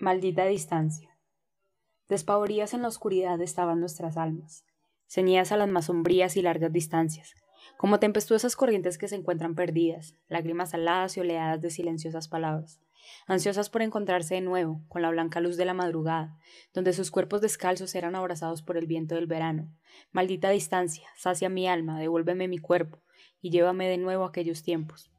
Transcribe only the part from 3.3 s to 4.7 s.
estaban nuestras almas,